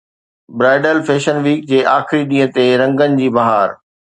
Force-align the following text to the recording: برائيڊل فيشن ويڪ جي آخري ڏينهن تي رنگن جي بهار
برائيڊل 0.61 1.01
فيشن 1.09 1.37
ويڪ 1.49 1.67
جي 1.73 1.83
آخري 1.93 2.23
ڏينهن 2.33 2.53
تي 2.59 2.67
رنگن 2.85 3.19
جي 3.21 3.33
بهار 3.39 3.79